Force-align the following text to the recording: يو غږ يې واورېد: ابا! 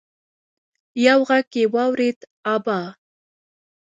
يو 1.05 1.19
غږ 1.29 1.49
يې 1.59 1.65
واورېد: 1.73 2.19
ابا! 2.53 2.79